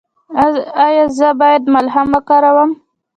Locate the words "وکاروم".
2.15-2.71